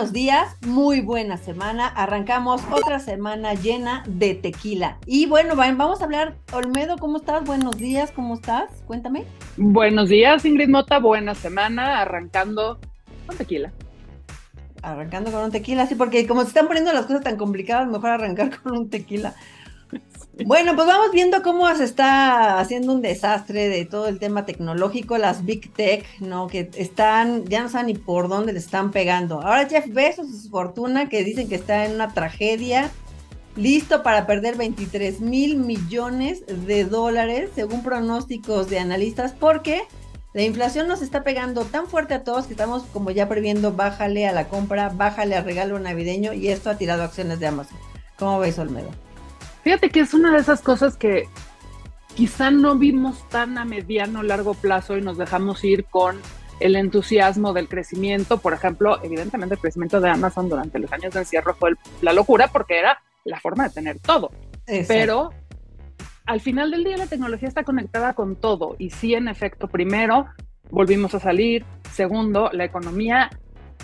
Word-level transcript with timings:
Buenos 0.00 0.14
días, 0.14 0.56
muy 0.66 1.02
buena 1.02 1.36
semana. 1.36 1.86
Arrancamos 1.86 2.62
otra 2.72 3.00
semana 3.00 3.52
llena 3.52 4.02
de 4.06 4.34
tequila. 4.34 4.96
Y 5.04 5.26
bueno, 5.26 5.56
vamos 5.56 6.00
a 6.00 6.04
hablar, 6.04 6.36
Olmedo, 6.54 6.96
¿cómo 6.96 7.18
estás? 7.18 7.44
Buenos 7.44 7.76
días, 7.76 8.10
¿cómo 8.10 8.36
estás? 8.36 8.70
Cuéntame. 8.86 9.26
Buenos 9.58 10.08
días, 10.08 10.46
Ingrid 10.46 10.70
Mota, 10.70 10.98
buena 11.00 11.34
semana, 11.34 12.00
arrancando 12.00 12.80
con 13.26 13.36
tequila. 13.36 13.74
Arrancando 14.80 15.30
con 15.32 15.44
un 15.44 15.50
tequila, 15.50 15.84
sí, 15.86 15.96
porque 15.96 16.26
como 16.26 16.40
se 16.44 16.48
están 16.48 16.66
poniendo 16.66 16.94
las 16.94 17.04
cosas 17.04 17.22
tan 17.22 17.36
complicadas, 17.36 17.86
mejor 17.86 18.08
arrancar 18.08 18.58
con 18.62 18.72
un 18.72 18.88
tequila. 18.88 19.34
Bueno, 20.46 20.74
pues 20.74 20.86
vamos 20.86 21.10
viendo 21.12 21.42
cómo 21.42 21.72
se 21.74 21.84
está 21.84 22.58
haciendo 22.58 22.92
un 22.92 23.02
desastre 23.02 23.68
de 23.68 23.84
todo 23.84 24.08
el 24.08 24.18
tema 24.18 24.46
tecnológico, 24.46 25.18
las 25.18 25.44
Big 25.44 25.72
Tech, 25.72 26.06
¿no? 26.20 26.46
Que 26.46 26.70
están, 26.76 27.44
ya 27.44 27.62
no 27.62 27.68
saben 27.68 27.88
ni 27.88 27.94
por 27.94 28.28
dónde 28.28 28.52
le 28.52 28.58
están 28.58 28.90
pegando. 28.90 29.42
Ahora 29.42 29.68
Jeff 29.68 29.86
Bezos 29.88 30.28
y 30.28 30.40
su 30.40 30.48
fortuna, 30.48 31.08
que 31.08 31.24
dicen 31.24 31.48
que 31.48 31.56
está 31.56 31.84
en 31.84 31.94
una 31.94 32.14
tragedia, 32.14 32.90
listo 33.56 34.02
para 34.02 34.26
perder 34.26 34.56
23 34.56 35.20
mil 35.20 35.56
millones 35.56 36.44
de 36.46 36.84
dólares, 36.84 37.50
según 37.54 37.82
pronósticos 37.82 38.70
de 38.70 38.78
analistas, 38.78 39.34
porque 39.38 39.82
la 40.32 40.42
inflación 40.42 40.88
nos 40.88 41.02
está 41.02 41.22
pegando 41.22 41.64
tan 41.64 41.86
fuerte 41.86 42.14
a 42.14 42.24
todos 42.24 42.46
que 42.46 42.52
estamos 42.52 42.84
como 42.92 43.10
ya 43.10 43.28
previendo, 43.28 43.72
bájale 43.72 44.26
a 44.26 44.32
la 44.32 44.48
compra, 44.48 44.88
bájale 44.88 45.36
al 45.36 45.44
regalo 45.44 45.78
navideño, 45.78 46.32
y 46.32 46.48
esto 46.48 46.70
ha 46.70 46.78
tirado 46.78 47.02
acciones 47.02 47.40
de 47.40 47.48
Amazon. 47.48 47.78
¿Cómo 48.16 48.38
ves, 48.38 48.58
Olmedo? 48.58 48.90
Fíjate 49.62 49.90
que 49.90 50.00
es 50.00 50.14
una 50.14 50.32
de 50.32 50.38
esas 50.38 50.62
cosas 50.62 50.96
que 50.96 51.28
quizá 52.14 52.50
no 52.50 52.76
vimos 52.76 53.28
tan 53.28 53.58
a 53.58 53.64
mediano 53.64 54.20
o 54.20 54.22
largo 54.22 54.54
plazo 54.54 54.96
y 54.96 55.02
nos 55.02 55.18
dejamos 55.18 55.62
ir 55.64 55.84
con 55.84 56.18
el 56.60 56.76
entusiasmo 56.76 57.52
del 57.52 57.68
crecimiento. 57.68 58.38
Por 58.38 58.52
ejemplo, 58.52 59.02
evidentemente 59.02 59.54
el 59.54 59.60
crecimiento 59.60 60.00
de 60.00 60.10
Amazon 60.10 60.48
durante 60.48 60.78
los 60.78 60.92
años 60.92 61.14
de 61.14 61.20
encierro 61.20 61.54
fue 61.54 61.72
la 62.02 62.12
locura 62.12 62.48
porque 62.48 62.78
era 62.78 63.02
la 63.24 63.40
forma 63.40 63.64
de 63.68 63.74
tener 63.74 63.98
todo. 63.98 64.30
Pero 64.86 65.30
al 66.26 66.40
final 66.40 66.70
del 66.70 66.84
día 66.84 66.96
la 66.96 67.06
tecnología 67.06 67.48
está 67.48 67.64
conectada 67.64 68.14
con 68.14 68.36
todo 68.36 68.76
y 68.78 68.90
sí, 68.90 69.14
en 69.14 69.28
efecto, 69.28 69.68
primero, 69.68 70.26
volvimos 70.70 71.14
a 71.14 71.20
salir. 71.20 71.64
Segundo, 71.92 72.50
la 72.52 72.64
economía 72.64 73.30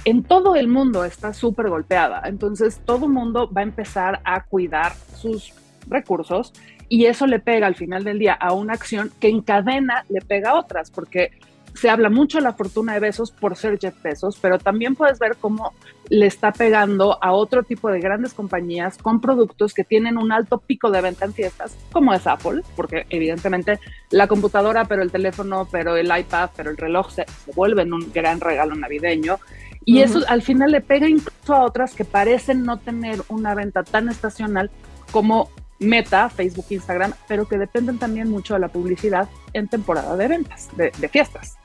en 0.04 0.22
todo 0.22 0.54
el 0.54 0.68
mundo 0.68 1.04
está 1.04 1.32
súper 1.32 1.68
golpeada. 1.68 2.22
Entonces, 2.26 2.80
todo 2.84 3.06
el 3.06 3.12
mundo 3.12 3.50
va 3.52 3.62
a 3.62 3.64
empezar 3.64 4.20
a 4.24 4.44
cuidar 4.44 4.94
sus 5.16 5.52
recursos 5.88 6.52
y 6.88 7.06
eso 7.06 7.26
le 7.26 7.40
pega 7.40 7.66
al 7.66 7.74
final 7.74 8.04
del 8.04 8.18
día 8.18 8.34
a 8.34 8.52
una 8.52 8.74
acción 8.74 9.10
que 9.20 9.28
en 9.28 9.42
cadena 9.42 10.04
le 10.08 10.20
pega 10.20 10.50
a 10.50 10.58
otras, 10.58 10.90
porque 10.90 11.32
se 11.76 11.90
habla 11.90 12.08
mucho 12.08 12.38
de 12.38 12.44
la 12.44 12.54
fortuna 12.54 12.94
de 12.94 13.00
Besos 13.00 13.30
por 13.30 13.56
ser 13.56 13.78
Jeff 13.78 14.02
Bezos, 14.02 14.38
pero 14.40 14.58
también 14.58 14.94
puedes 14.94 15.18
ver 15.18 15.36
cómo 15.38 15.74
le 16.08 16.26
está 16.26 16.52
pegando 16.52 17.22
a 17.22 17.32
otro 17.32 17.62
tipo 17.64 17.90
de 17.90 18.00
grandes 18.00 18.32
compañías 18.32 18.96
con 18.96 19.20
productos 19.20 19.74
que 19.74 19.84
tienen 19.84 20.16
un 20.16 20.32
alto 20.32 20.58
pico 20.58 20.90
de 20.90 21.02
venta 21.02 21.26
en 21.26 21.34
fiestas, 21.34 21.76
como 21.92 22.14
es 22.14 22.26
Apple, 22.26 22.62
porque 22.76 23.06
evidentemente 23.10 23.78
la 24.10 24.26
computadora, 24.26 24.86
pero 24.86 25.02
el 25.02 25.12
teléfono, 25.12 25.68
pero 25.70 25.96
el 25.96 26.06
iPad, 26.06 26.50
pero 26.56 26.70
el 26.70 26.76
reloj 26.76 27.10
se, 27.10 27.26
se 27.44 27.52
vuelven 27.52 27.92
un 27.92 28.10
gran 28.12 28.40
regalo 28.40 28.74
navideño. 28.74 29.38
Y 29.84 30.00
eso 30.00 30.20
al 30.26 30.42
final 30.42 30.72
le 30.72 30.80
pega 30.80 31.08
incluso 31.08 31.54
a 31.54 31.64
otras 31.64 31.94
que 31.94 32.04
parecen 32.04 32.64
no 32.64 32.78
tener 32.78 33.22
una 33.28 33.54
venta 33.54 33.84
tan 33.84 34.08
estacional 34.08 34.68
como 35.12 35.48
Meta, 35.78 36.30
Facebook, 36.30 36.66
Instagram, 36.70 37.12
pero 37.28 37.46
que 37.46 37.58
dependen 37.58 37.98
también 37.98 38.30
mucho 38.30 38.54
de 38.54 38.60
la 38.60 38.68
publicidad 38.68 39.28
en 39.52 39.68
temporada 39.68 40.16
de 40.16 40.28
ventas, 40.28 40.68
de, 40.76 40.90
fiestas. 41.08 41.56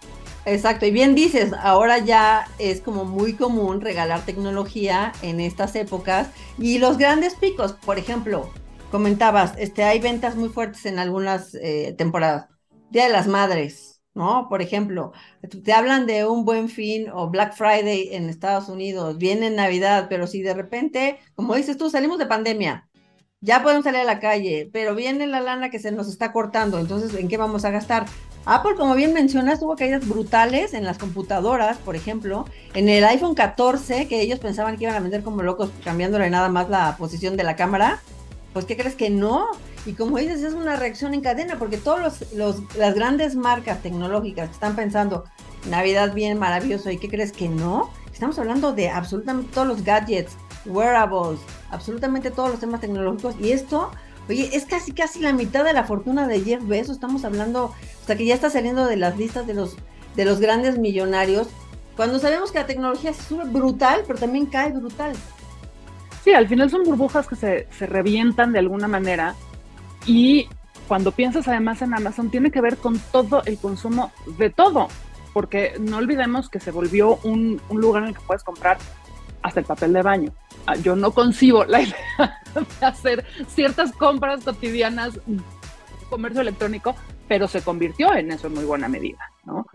Exacto, 0.46 0.85
y 0.85 0.91
bien 0.91 1.13
dices, 1.13 1.53
ahora 1.62 2.00
ya 2.00 2.47
es 2.58 2.81
como 2.81 3.06
muy 3.06 3.34
común 3.34 3.80
regalar 3.80 4.25
tecnología 4.25 5.13
en 5.22 5.40
estas 5.40 5.75
épocas 5.75 6.30
y 6.58 6.80
los 6.80 6.97
grandes 6.97 7.35
picos, 7.35 7.74
por 7.74 8.00
ejemplo, 8.00 8.50
comentabas, 8.90 9.53
este, 9.58 9.84
hay 9.84 10.00
ventas 10.00 10.35
muy 10.35 10.50
fuertes 10.50 10.85
en 10.85 10.97
algunas 10.97 11.53
eh, 11.56 11.94
temporadas. 11.97 12.47
Día 12.90 13.06
de 13.06 13.12
las 13.12 13.28
Madres, 13.28 14.02
¿no? 14.14 14.47
Por 14.50 14.62
ejemplo, 14.62 15.14
te 15.64 15.74
hablan 15.74 16.06
de 16.06 16.25
un 16.25 16.44
buen 16.44 16.69
fin 16.69 17.09
o 17.14 17.30
Black 17.30 17.56
Friday 17.56 18.09
en 18.12 18.30
Estados 18.30 18.68
Unidos, 18.68 19.18
viene 19.18 19.50
Navidad, 19.50 20.08
pero 20.09 20.28
si 20.28 20.41
de 20.41 20.53
repente, 20.53 21.19
como 21.35 21.56
dices 21.56 21.78
tú, 21.78 21.90
salimos 21.90 22.18
de 22.19 22.25
pandemia, 22.25 22.90
ya 23.41 23.63
podemos 23.63 23.84
salir 23.84 24.02
a 24.02 24.06
la 24.06 24.19
calle, 24.19 24.69
pero 24.72 24.94
viene 24.94 25.25
la 25.25 25.41
lana 25.41 25.72
que 25.72 25.79
se 25.79 25.91
nos 25.91 26.07
está 26.07 26.31
cortando, 26.31 26.79
entonces, 26.79 27.13
¿en 27.19 27.28
qué 27.28 27.38
vamos 27.38 27.66
a 27.66 27.72
gastar? 27.72 28.06
Apple, 28.46 28.75
como 28.75 28.96
bien 28.96 29.13
mencionas, 29.13 29.59
tuvo 29.59 29.75
caídas 29.75 30.07
brutales 30.07 30.74
en 30.74 30.84
las 30.84 30.97
computadoras, 30.97 31.78
por 31.78 31.96
ejemplo, 31.96 32.46
en 32.74 32.88
el 32.90 33.03
iPhone 33.03 33.35
14, 33.35 34.07
que 34.07 34.22
ellos 34.22 34.40
pensaban 34.40 34.78
que 34.78 34.84
iban 34.84 34.96
a 34.96 35.00
vender 35.00 35.24
como 35.24 35.41
locos 35.44 35.72
cambiándole 35.84 36.29
nada 36.29 36.50
más 36.50 36.69
la 36.69 36.96
posición 36.97 37.35
de 37.35 37.44
la 37.44 37.56
cámara, 37.56 38.00
pues 38.53 38.66
¿qué 38.66 38.78
crees 38.78 38.96
que 38.96 39.09
no? 39.09 39.47
Y 39.85 39.94
como 39.94 40.18
dices, 40.18 40.44
es 40.44 40.53
una 40.53 40.75
reacción 40.75 41.13
en 41.16 41.22
cadena, 41.22 41.58
porque 41.58 41.78
todas 41.78 42.23
las 42.78 42.96
grandes 42.96 43.35
marcas 43.35 43.81
tecnológicas 43.81 44.52
están 44.52 44.75
pensando, 44.75 45.23
Navidad 45.68 46.13
bien 46.13 46.38
maravilloso, 46.38 46.91
¿y 46.91 46.97
qué 46.97 47.09
crees 47.09 47.31
que 47.31 47.50
no? 47.50 47.91
Estamos 48.12 48.38
hablando 48.38 48.73
de 48.73 48.90
absolutamente 48.90 49.52
todos 49.53 49.68
los 49.68 49.84
gadgets, 49.84 50.34
wearables, 50.66 51.39
absolutamente 51.69 52.31
todos 52.31 52.51
los 52.51 52.59
temas 52.59 52.81
tecnológicos. 52.81 53.35
Y 53.39 53.51
esto, 53.51 53.91
oye, 54.29 54.49
es 54.53 54.66
casi 54.66 54.91
casi 54.91 55.19
la 55.19 55.33
mitad 55.33 55.63
de 55.63 55.73
la 55.73 55.83
fortuna 55.83 56.27
de 56.27 56.41
Jeff 56.41 56.66
Bezos. 56.66 56.95
Estamos 56.95 57.25
hablando, 57.25 57.73
sea, 58.05 58.16
que 58.16 58.25
ya 58.25 58.35
está 58.35 58.49
saliendo 58.49 58.85
de 58.85 58.97
las 58.97 59.17
listas 59.17 59.47
de 59.47 59.53
los, 59.53 59.77
de 60.16 60.25
los 60.25 60.39
grandes 60.39 60.77
millonarios. 60.77 61.47
Cuando 61.95 62.19
sabemos 62.19 62.51
que 62.51 62.59
la 62.59 62.67
tecnología 62.67 63.13
sube 63.13 63.45
brutal, 63.45 64.03
pero 64.07 64.19
también 64.19 64.45
cae 64.45 64.72
brutal. 64.72 65.13
Sí, 66.23 66.33
al 66.33 66.47
final 66.47 66.69
son 66.69 66.83
burbujas 66.83 67.28
que 67.28 67.35
se, 67.35 67.67
se 67.72 67.85
revientan 67.85 68.53
de 68.53 68.59
alguna 68.59 68.88
manera. 68.88 69.35
Y 70.05 70.47
cuando 70.88 71.11
piensas 71.11 71.47
además 71.47 71.81
en 71.81 71.93
Amazon, 71.93 72.29
tiene 72.29 72.51
que 72.51 72.61
ver 72.61 72.78
con 72.78 72.99
todo 73.11 73.43
el 73.45 73.57
consumo 73.57 74.11
de 74.38 74.49
todo. 74.49 74.88
Porque 75.33 75.75
no 75.79 75.97
olvidemos 75.97 76.49
que 76.49 76.59
se 76.59 76.72
volvió 76.72 77.17
un, 77.23 77.61
un 77.69 77.81
lugar 77.81 78.03
en 78.03 78.09
el 78.09 78.16
que 78.16 78.22
puedes 78.28 78.43
comprar 78.43 78.78
hasta 79.41 79.59
el 79.59 79.66
papel 79.66 79.93
de 79.93 80.01
baño. 80.01 80.33
Ah, 80.66 80.75
yo 80.75 80.95
no 80.95 81.11
concibo 81.11 81.66
la 81.66 81.81
idea 81.81 82.41
de 82.79 82.85
hacer 82.85 83.25
ciertas 83.47 83.91
compras 83.94 84.44
cotidianas 84.44 85.19
comercio 86.09 86.41
electrónico, 86.41 86.95
pero 87.27 87.47
se 87.47 87.61
convirtió 87.61 88.13
en 88.13 88.31
eso 88.31 88.47
en 88.47 88.53
muy 88.53 88.66
buena 88.66 88.88
medida, 88.89 89.31
¿no? 89.45 89.66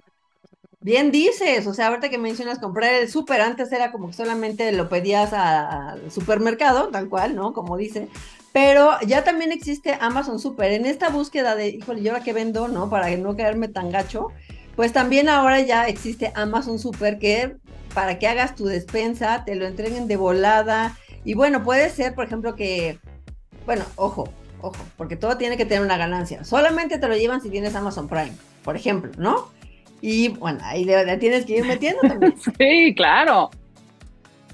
Bien 0.81 1.11
dices, 1.11 1.67
o 1.67 1.75
sea, 1.75 1.89
ahorita 1.89 2.11
que 2.11 2.19
mencionas 2.19 2.61
comprar 2.61 2.93
el 2.93 3.09
súper, 3.09 3.41
antes 3.41 3.73
era 3.73 3.91
como 3.91 4.09
que 4.09 4.13
solamente 4.13 4.71
lo 4.71 4.89
pedías 4.89 5.33
al 5.33 6.13
supermercado, 6.13 6.91
tal 6.91 7.09
cual, 7.09 7.35
¿no? 7.35 7.53
Como 7.55 7.77
dice, 7.77 8.09
pero 8.53 8.93
ya 9.05 9.25
también 9.25 9.51
existe 9.51 9.99
Amazon 10.01 10.39
Super. 10.39 10.71
En 10.71 10.87
esta 10.87 11.09
búsqueda 11.09 11.57
de, 11.57 11.71
híjole, 11.71 12.03
¿yo 12.03 12.13
ahora 12.13 12.23
qué 12.23 12.33
vendo, 12.33 12.69
no? 12.69 12.89
Para 12.89 13.15
no 13.17 13.35
quedarme 13.35 13.67
tan 13.69 13.91
gacho, 13.91 14.29
pues 14.77 14.93
también 14.93 15.29
ahora 15.29 15.61
ya 15.61 15.89
existe 15.89 16.31
Amazon 16.37 16.79
Super 16.79 17.19
que 17.19 17.57
para 17.97 18.19
que 18.19 18.29
hagas 18.29 18.55
tu 18.55 18.67
despensa, 18.67 19.43
te 19.47 19.55
lo 19.55 19.65
entreguen 19.65 20.07
de 20.07 20.19
volada. 20.19 20.95
Y 21.25 21.33
bueno, 21.33 21.63
puede 21.63 21.89
ser, 21.89 22.15
por 22.15 22.27
ejemplo, 22.27 22.55
que, 22.55 22.99
bueno, 23.65 23.87
ojo, 23.97 24.29
ojo, 24.61 24.77
porque 24.99 25.17
todo 25.17 25.39
tiene 25.39 25.57
que 25.57 25.65
tener 25.65 25.83
una 25.83 25.97
ganancia. 25.97 26.45
Solamente 26.45 26.99
te 26.99 27.09
lo 27.09 27.17
llevan 27.17 27.41
si 27.41 27.49
tienes 27.49 27.75
Amazon 27.75 28.07
Prime, 28.07 28.35
por 28.63 28.77
ejemplo, 28.77 29.11
¿no? 29.17 29.51
Y 30.03 30.29
bueno, 30.29 30.59
ahí 30.63 30.85
le, 30.85 31.17
tienes 31.17 31.47
que 31.47 31.57
ir 31.57 31.65
metiendo 31.65 32.03
también. 32.03 32.35
sí, 32.59 32.95
claro. 32.95 33.49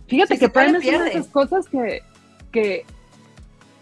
Fíjate 0.06 0.38
que 0.38 0.48
Prime 0.48 0.78
es 0.78 0.84
una 0.86 1.02
de 1.02 1.10
esas 1.10 1.26
cosas 1.26 1.68
que, 1.68 2.00
que 2.52 2.84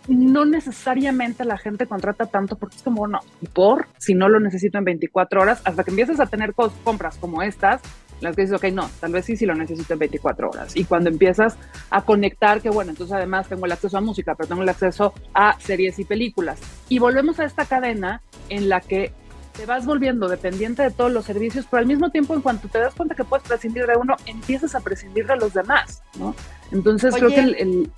no 0.09 0.47
necesariamente 0.47 1.45
la 1.45 1.59
gente 1.59 1.87
contrata 1.87 2.25
tanto 2.25 2.57
porque 2.57 2.77
es 2.77 2.83
como, 2.83 3.07
no, 3.07 3.21
por 3.53 3.89
si 3.99 4.15
no 4.15 4.31
lo 4.31 4.41
necesito 4.41 4.79
en 4.79 4.85
24 4.85 5.43
horas, 5.43 5.61
hasta 5.67 5.85
que 5.85 5.91
empiezas 5.91 6.19
a 6.19 6.25
tener 6.25 6.55
compras 6.55 7.19
como 7.19 7.43
estas, 7.43 7.83
las 8.21 8.37
que 8.37 8.43
dices, 8.43 8.57
ok, 8.57 8.65
no, 8.73 8.91
tal 9.01 9.13
vez 9.13 9.25
sí, 9.25 9.37
sí 9.37 9.47
lo 9.47 9.55
necesito 9.55 9.93
en 9.93 9.99
24 9.99 10.51
horas. 10.51 10.77
Y 10.77 10.85
cuando 10.85 11.11
empiezas 11.11 11.57
a 11.91 12.03
conectar, 12.03 12.61
que 12.61 12.71
bueno, 12.71 12.91
entonces 12.91 13.15
además 13.15 13.49
tengo 13.49 13.67
el 13.67 13.73
acceso 13.73 13.97
a 13.97 14.01
música, 14.01 14.35
pero 14.35 14.49
tengo 14.49 14.63
el 14.63 14.69
acceso 14.69 15.15
a 15.35 15.59
series 15.61 15.99
y 15.99 16.05
películas. 16.05 16.61
Y 16.89 16.99
volvemos 16.99 17.41
a 17.41 17.45
esta 17.45 17.65
cadena 17.65 18.23
en 18.49 18.69
la 18.69 18.81
que 18.81 19.13
te 19.57 19.67
vas 19.67 19.85
volviendo 19.85 20.29
dependiente 20.29 20.83
de 20.83 20.91
todos 20.91 21.13
los 21.13 21.25
servicios, 21.25 21.67
pero 21.71 21.81
al 21.81 21.87
mismo 21.87 22.11
tiempo, 22.11 22.35
en 22.35 22.41
cuanto 22.41 22.69
te 22.69 22.79
das 22.79 22.95
cuenta 22.95 23.15
que 23.15 23.25
puedes 23.25 23.47
prescindir 23.47 23.87
de 23.87 23.97
uno, 23.97 24.17
empiezas 24.27 24.75
a 24.75 24.81
prescindir 24.81 25.27
de 25.27 25.37
los 25.37 25.53
demás, 25.55 26.03
¿no? 26.19 26.35
Entonces 26.71 27.15
creo 27.15 27.31
que 27.31 27.41
el, 27.41 27.91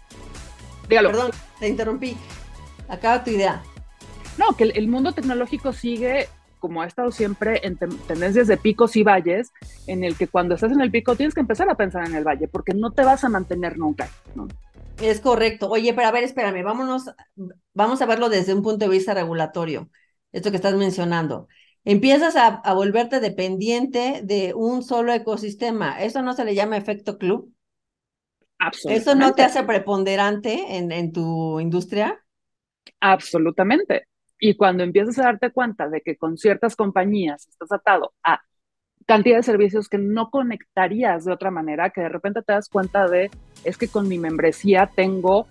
Dígalo. 0.88 1.10
Perdón, 1.10 1.30
te 1.58 1.68
interrumpí. 1.68 2.16
Acaba 2.88 3.22
tu 3.24 3.30
idea. 3.30 3.62
No, 4.38 4.56
que 4.56 4.64
el 4.64 4.88
mundo 4.88 5.12
tecnológico 5.12 5.72
sigue 5.72 6.28
como 6.62 6.82
ha 6.82 6.86
estado 6.88 7.12
siempre 7.12 7.60
en 7.66 7.78
tendencias 7.78 8.48
de 8.48 8.58
picos 8.58 8.96
y 8.96 9.04
valles, 9.04 9.52
en 9.86 10.04
el 10.04 10.16
que 10.16 10.28
cuando 10.30 10.56
estás 10.56 10.72
en 10.72 10.80
el 10.82 10.92
pico 10.92 11.16
tienes 11.18 11.34
que 11.34 11.42
empezar 11.42 11.68
a 11.70 11.76
pensar 11.76 12.06
en 12.06 12.14
el 12.16 12.24
valle, 12.24 12.48
porque 12.48 12.74
no 12.74 12.92
te 12.92 13.04
vas 13.04 13.24
a 13.24 13.30
mantener 13.30 13.78
nunca, 13.78 14.16
¿no? 14.34 14.54
Es 14.98 15.20
correcto. 15.20 15.68
Oye, 15.70 15.94
pero 15.94 16.08
a 16.08 16.12
ver, 16.12 16.24
espérame, 16.24 16.62
vámonos, 16.64 17.10
vamos 17.74 18.02
a 18.02 18.06
verlo 18.06 18.28
desde 18.28 18.54
un 18.54 18.62
punto 18.62 18.84
de 18.84 18.90
vista 18.90 19.14
regulatorio, 19.14 19.90
esto 20.32 20.50
que 20.50 20.56
estás 20.56 20.74
mencionando. 20.74 21.48
Empiezas 21.84 22.36
a, 22.36 22.46
a 22.48 22.74
volverte 22.74 23.18
dependiente 23.20 24.20
de 24.24 24.54
un 24.54 24.82
solo 24.84 25.12
ecosistema. 25.12 26.00
¿Eso 26.02 26.22
no 26.22 26.34
se 26.34 26.44
le 26.44 26.54
llama 26.54 26.76
efecto 26.76 27.18
club? 27.18 27.52
Absolutamente. 28.58 29.02
¿Eso 29.02 29.14
no 29.16 29.34
te 29.34 29.42
hace 29.42 29.64
preponderante 29.64 30.76
en, 30.76 30.92
en 30.92 31.12
tu 31.12 31.58
industria? 31.60 32.24
Absolutamente. 33.00 34.06
Y 34.44 34.56
cuando 34.56 34.82
empiezas 34.82 35.20
a 35.20 35.26
darte 35.26 35.52
cuenta 35.52 35.88
de 35.88 36.00
que 36.00 36.16
con 36.16 36.36
ciertas 36.36 36.74
compañías 36.74 37.46
estás 37.46 37.70
atado 37.70 38.12
a 38.24 38.40
cantidad 39.06 39.36
de 39.36 39.44
servicios 39.44 39.88
que 39.88 39.98
no 39.98 40.30
conectarías 40.30 41.24
de 41.24 41.32
otra 41.32 41.52
manera, 41.52 41.90
que 41.90 42.00
de 42.00 42.08
repente 42.08 42.42
te 42.42 42.52
das 42.52 42.68
cuenta 42.68 43.06
de, 43.06 43.30
es 43.62 43.78
que 43.78 43.86
con 43.86 44.08
mi 44.08 44.18
membresía 44.18 44.90
tengo, 44.96 45.46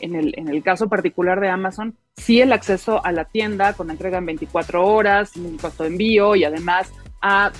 en 0.00 0.14
el, 0.14 0.32
en 0.38 0.48
el 0.48 0.62
caso 0.62 0.88
particular 0.88 1.38
de 1.38 1.50
Amazon, 1.50 1.98
sí 2.16 2.40
el 2.40 2.54
acceso 2.54 3.04
a 3.04 3.12
la 3.12 3.26
tienda 3.26 3.74
con 3.74 3.90
entrega 3.90 4.16
en 4.16 4.24
24 4.24 4.86
horas, 4.86 5.32
sin 5.32 5.58
costo 5.58 5.82
de 5.82 5.90
envío 5.90 6.34
y 6.34 6.44
además 6.44 6.90
a 7.20 7.52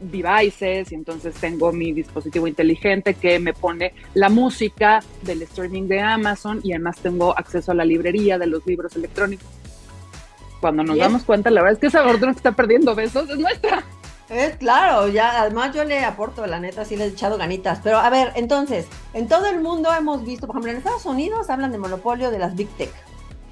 devices 0.00 0.90
y 0.90 0.96
entonces 0.96 1.36
tengo 1.36 1.72
mi 1.72 1.92
dispositivo 1.92 2.48
inteligente 2.48 3.14
que 3.14 3.38
me 3.38 3.52
pone 3.52 3.94
la 4.14 4.28
música 4.28 5.04
del 5.22 5.42
streaming 5.42 5.86
de 5.86 6.00
Amazon 6.00 6.60
y 6.64 6.72
además 6.72 6.98
tengo 6.98 7.38
acceso 7.38 7.70
a 7.70 7.76
la 7.76 7.84
librería 7.84 8.38
de 8.38 8.48
los 8.48 8.66
libros 8.66 8.96
electrónicos. 8.96 9.46
Cuando 10.60 10.82
nos 10.82 10.96
damos 10.96 11.22
cuenta, 11.24 11.50
la 11.50 11.62
verdad 11.62 11.74
es 11.74 11.80
que 11.80 11.86
esa 11.88 12.04
fortuna 12.04 12.32
que 12.32 12.38
está 12.38 12.52
perdiendo 12.52 12.94
besos 12.94 13.28
es 13.28 13.38
nuestra. 13.38 13.84
Es 14.28 14.56
claro, 14.56 15.06
ya 15.06 15.42
además 15.42 15.74
yo 15.74 15.84
le 15.84 16.04
aporto, 16.04 16.44
la 16.46 16.58
neta, 16.58 16.84
sí 16.84 16.96
le 16.96 17.04
he 17.04 17.08
echado 17.08 17.38
ganitas. 17.38 17.80
Pero 17.84 17.98
a 17.98 18.10
ver, 18.10 18.32
entonces, 18.34 18.86
en 19.14 19.28
todo 19.28 19.46
el 19.46 19.60
mundo 19.60 19.90
hemos 19.92 20.24
visto, 20.24 20.46
por 20.46 20.56
ejemplo, 20.56 20.72
en 20.72 20.78
Estados 20.78 21.06
Unidos 21.06 21.48
hablan 21.48 21.70
de 21.70 21.78
monopolio 21.78 22.30
de 22.30 22.38
las 22.38 22.56
Big 22.56 22.68
Tech. 22.76 22.90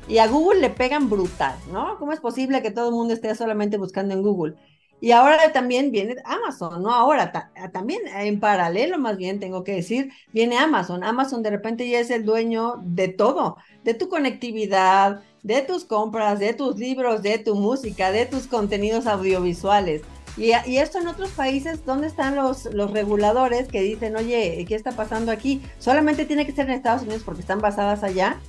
Y 0.08 0.18
a 0.18 0.26
Google 0.26 0.60
le 0.60 0.70
pegan 0.70 1.08
brutal, 1.08 1.54
¿no? 1.72 1.96
¿Cómo 1.98 2.12
es 2.12 2.20
posible 2.20 2.60
que 2.60 2.70
todo 2.70 2.88
el 2.88 2.94
mundo 2.94 3.14
esté 3.14 3.34
solamente 3.34 3.78
buscando 3.78 4.14
en 4.14 4.22
Google? 4.22 4.56
Y 5.00 5.12
ahora 5.12 5.52
también 5.52 5.92
viene 5.92 6.16
Amazon, 6.24 6.82
¿no? 6.82 6.92
Ahora 6.92 7.30
también 7.72 8.00
en 8.08 8.40
paralelo, 8.40 8.98
más 8.98 9.16
bien 9.16 9.38
tengo 9.38 9.62
que 9.62 9.72
decir, 9.72 10.10
viene 10.32 10.58
Amazon. 10.58 11.04
Amazon 11.04 11.42
de 11.42 11.50
repente 11.50 11.88
ya 11.88 12.00
es 12.00 12.10
el 12.10 12.24
dueño 12.24 12.76
de 12.82 13.08
todo, 13.08 13.56
de 13.82 13.94
tu 13.94 14.08
conectividad, 14.08 15.22
de 15.44 15.60
tus 15.60 15.84
compras, 15.84 16.40
de 16.40 16.54
tus 16.54 16.76
libros, 16.76 17.22
de 17.22 17.38
tu 17.38 17.54
música, 17.54 18.10
de 18.10 18.26
tus 18.26 18.46
contenidos 18.48 19.06
audiovisuales. 19.06 20.02
Y, 20.36 20.50
esto 20.50 20.98
en 20.98 21.06
otros 21.06 21.30
países, 21.30 21.84
¿dónde 21.86 22.08
están 22.08 22.34
los, 22.34 22.64
los 22.74 22.90
reguladores 22.90 23.68
que 23.68 23.82
dicen, 23.82 24.16
oye, 24.16 24.64
¿qué 24.66 24.74
está 24.74 24.92
pasando 24.92 25.30
aquí? 25.30 25.62
Solamente 25.78 26.24
tiene 26.24 26.44
que 26.44 26.52
ser 26.52 26.66
en 26.66 26.72
Estados 26.72 27.02
Unidos 27.02 27.22
porque 27.24 27.42
están 27.42 27.60
basadas 27.60 28.02
allá. 28.02 28.40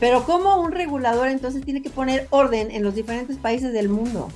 Pero 0.00 0.24
¿cómo 0.24 0.60
un 0.60 0.72
regulador 0.72 1.28
entonces 1.28 1.64
tiene 1.64 1.82
que 1.82 1.90
poner 1.90 2.28
orden 2.30 2.70
en 2.70 2.82
los 2.82 2.94
diferentes 2.94 3.36
países 3.36 3.72
del 3.72 3.88
mundo? 3.88 4.28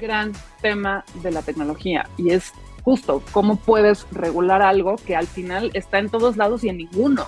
Gran 0.00 0.32
tema 0.62 1.04
de 1.22 1.30
la 1.30 1.42
tecnología 1.42 2.08
y 2.16 2.30
es 2.30 2.52
justo 2.82 3.22
cómo 3.32 3.56
puedes 3.56 4.06
regular 4.12 4.62
algo 4.62 4.96
que 4.96 5.14
al 5.14 5.26
final 5.26 5.70
está 5.74 5.98
en 5.98 6.08
todos 6.08 6.36
lados 6.36 6.64
y 6.64 6.70
en 6.70 6.78
ninguno. 6.78 7.26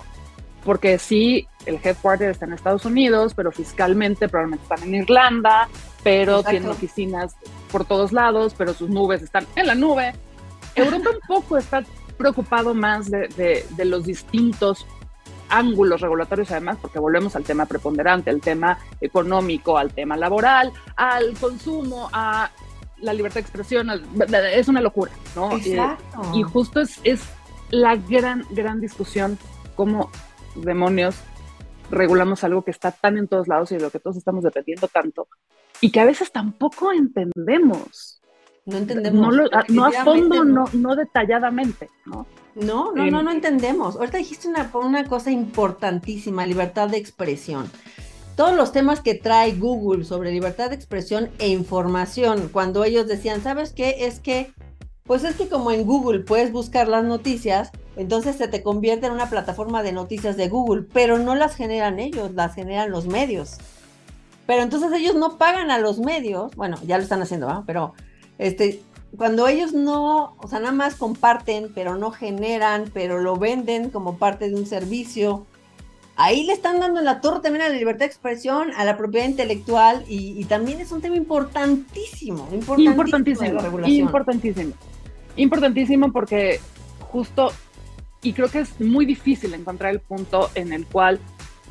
Porque 0.65 0.99
sí, 0.99 1.49
el 1.67 1.81
headquarter 1.83 2.31
está 2.31 2.47
en 2.47 2.53
Estados 2.53 2.85
Unidos, 2.85 3.35
pero 3.35 3.51
fiscalmente 3.53 4.29
probablemente 4.29 4.63
están 4.63 4.89
en 4.89 5.03
Irlanda, 5.03 5.69
pero 6.03 6.43
tienen 6.43 6.69
oficinas 6.69 7.35
por 7.71 7.85
todos 7.85 8.13
lados, 8.13 8.55
pero 8.57 8.75
sus 8.75 8.89
nubes 8.89 9.23
están 9.23 9.47
en 9.57 9.67
la 9.67 9.75
nube. 9.75 10.13
Europa 10.75 11.11
un 11.11 11.21
poco 11.27 11.59
está 11.59 11.85
preocupado 12.17 12.75
más 12.75 13.11
de, 13.11 13.65
de, 13.69 13.85
los 13.85 14.05
distintos 14.05 14.87
ángulos 15.49 16.01
regulatorios, 16.01 16.51
además, 16.51 16.79
porque 16.81 16.99
volvemos 16.99 17.37
al 17.37 17.45
tema 17.45 17.67
preponderante, 17.67 18.31
al 18.31 18.41
tema 18.41 18.79
económico, 19.01 19.77
al 19.77 19.93
tema 19.93 20.17
laboral, 20.17 20.73
al 20.97 21.35
consumo, 21.35 22.09
a 22.13 22.51
la 22.99 23.13
libertad 23.13 23.37
de 23.37 23.41
expresión. 23.41 23.91
Es 24.53 24.69
una 24.69 24.81
locura, 24.81 25.13
¿no? 25.35 25.57
Exacto. 25.57 26.31
Y, 26.35 26.43
justo 26.43 26.81
es, 26.81 27.01
es 27.05 27.21
la 27.71 27.97
gran, 27.97 28.47
gran 28.51 28.81
discusión, 28.81 29.39
cómo 29.75 30.11
demonios 30.57 31.17
regulamos 31.91 32.43
algo 32.43 32.63
que 32.63 32.71
está 32.71 32.91
tan 32.91 33.19
en 33.19 33.29
todos 33.29 33.49
lados 33.49 33.71
y 33.71 33.77
de 33.77 33.83
lo 33.83 33.91
que 33.91 34.01
todos 34.01 34.17
estamos 34.17 34.43
dependiendo 34.43 34.89
tanto, 34.89 35.29
y 35.81 35.91
que 35.91 36.01
a 36.01 36.05
veces 36.05 36.33
tampoco 36.33 36.93
entendemos. 36.93 38.21
No 38.65 38.79
entendemos. 38.79 39.37
No, 39.69 39.85
a 39.85 39.93
fondo, 40.05 40.45
no, 40.45 40.65
no 40.73 40.97
detalladamente, 40.97 41.91
¿no? 42.07 42.27
No, 42.55 42.93
no, 42.93 43.11
no, 43.11 43.23
no 43.23 43.31
entendemos. 43.31 43.97
Ahorita 43.97 44.19
dijiste 44.19 44.47
una, 44.47 44.71
una 44.75 45.05
cosa 45.05 45.31
importantísima, 45.31 46.47
libertad 46.47 46.89
de 46.89 46.99
expresión. 46.99 47.69
Todos 48.37 48.55
los 48.55 48.73
temas 48.73 49.01
que 49.01 49.15
trae 49.15 49.55
Google 49.55 50.05
sobre 50.05 50.31
libertad 50.31 50.71
de 50.71 50.77
expresión 50.77 51.31
e 51.39 51.49
información, 51.49 52.49
cuando 52.53 52.85
ellos 52.85 53.09
decían, 53.09 53.43
¿sabes 53.43 53.73
qué? 53.73 54.07
Es 54.07 54.21
que, 54.21 54.53
pues 55.13 55.25
es 55.25 55.37
que 55.37 55.47
como 55.47 55.71
en 55.71 55.85
Google 55.85 56.21
puedes 56.21 56.53
buscar 56.53 56.89
las 56.89 57.05
noticias, 57.05 57.71
entonces 57.97 58.37
se 58.37 58.49
te 58.49 58.63
convierte 58.63 59.05
en 59.05 59.13
una 59.13 59.29
plataforma 59.29 59.83
de 59.83 59.93
noticias 59.93 60.39
de 60.39 60.49
Google, 60.49 60.87
pero 60.91 61.19
no 61.19 61.35
las 61.35 61.55
generan 61.55 61.99
ellos, 61.99 62.33
las 62.33 62.55
generan 62.55 62.91
los 62.91 63.05
medios. 63.05 63.59
Pero 64.47 64.63
entonces 64.63 64.91
ellos 64.95 65.15
no 65.15 65.37
pagan 65.37 65.71
a 65.71 65.79
los 65.79 65.99
medios, 65.99 66.57
bueno, 66.57 66.79
ya 66.87 66.97
lo 66.97 67.03
están 67.03 67.21
haciendo, 67.21 67.47
¿va? 67.47 67.63
Pero 67.67 67.93
este, 68.39 68.81
cuando 69.19 69.49
ellos 69.49 69.75
no, 69.75 70.35
o 70.39 70.49
sea, 70.49 70.61
nada 70.61 70.73
más 70.73 70.95
comparten, 70.95 71.71
pero 71.75 71.99
no 71.99 72.11
generan, 72.11 72.91
pero 72.95 73.19
lo 73.19 73.37
venden 73.37 73.91
como 73.91 74.17
parte 74.17 74.49
de 74.49 74.55
un 74.55 74.65
servicio, 74.65 75.45
ahí 76.17 76.45
le 76.45 76.55
están 76.55 76.81
dando 76.81 77.03
la 77.03 77.21
torre 77.21 77.41
también 77.41 77.67
a 77.67 77.69
la 77.69 77.77
libertad 77.77 78.07
de 78.07 78.07
expresión, 78.07 78.71
a 78.79 78.85
la 78.87 78.97
propiedad 78.97 79.27
intelectual 79.27 80.07
y, 80.09 80.43
también 80.47 80.81
es 80.81 80.91
un 80.91 81.03
tema 81.03 81.17
importantísimo, 81.17 82.49
importantísimo, 82.51 83.03
importantísimo, 83.03 84.07
importantísimo, 84.07 84.73
importantísimo 85.37 86.13
porque 86.13 86.61
justo, 87.01 87.53
y 88.23 88.33
creo 88.33 88.51
que 88.51 88.61
es 88.61 88.81
muy 88.81 89.07
difícil 89.07 89.55
encontrar 89.55 89.93
el 89.93 90.01
punto 90.01 90.51
en 90.55 90.73
el 90.73 90.87
cual 90.87 91.21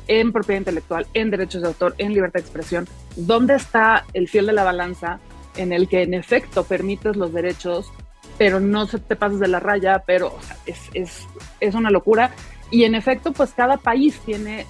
en 0.08 0.32
propiedad 0.32 0.60
intelectual, 0.60 1.06
en 1.14 1.30
derechos 1.30 1.62
de 1.62 1.68
autor, 1.68 1.94
en 1.98 2.12
libertad 2.12 2.40
de 2.40 2.46
expresión, 2.46 2.88
¿dónde 3.16 3.54
está 3.54 4.04
el 4.14 4.28
fiel 4.28 4.46
de 4.46 4.52
la 4.52 4.64
balanza 4.64 5.20
en 5.56 5.72
el 5.72 5.88
que 5.88 6.02
en 6.02 6.14
efecto 6.14 6.64
permites 6.64 7.16
los 7.16 7.32
derechos, 7.32 7.90
pero 8.38 8.60
no 8.60 8.86
se 8.86 8.98
te 8.98 9.16
pases 9.16 9.38
de 9.38 9.48
la 9.48 9.60
raya, 9.60 10.02
pero 10.06 10.36
es, 10.66 10.80
es, 10.94 11.26
es 11.60 11.74
una 11.74 11.90
locura? 11.90 12.32
Y 12.70 12.84
en 12.84 12.94
efecto, 12.94 13.32
pues 13.32 13.52
cada 13.52 13.76
país 13.76 14.18
tiene 14.24 14.66